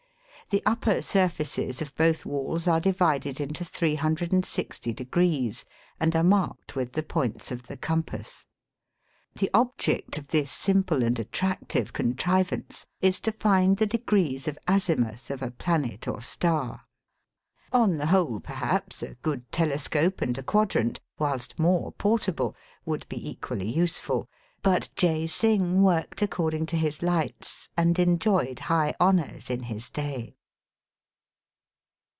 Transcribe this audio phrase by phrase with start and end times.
[0.49, 5.63] The upper surfaces of both walls are divided into 360 degrees,
[5.97, 6.19] and are Digitized by VjOOQIC THE HOLY CITY.
[6.27, 8.45] 215 marked with the points of the compass.
[9.35, 15.31] The object of this simple and attractive contrivance is to find the degrees of azimuth
[15.31, 16.81] of a planet or star.
[17.71, 23.25] On the whole perhaps a good telescope and a quadrant, whilst more portable, would be
[23.29, 24.27] equally useful;
[24.61, 29.89] but Jay Singh worked accord ing to his lights, and enjoyed high honours in his
[29.89, 30.35] day.